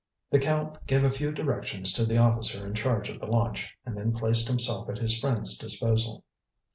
[0.31, 3.95] The Count gave a few directions to the officer in charge of the launch and
[3.95, 6.23] then placed himself at his friend's disposal.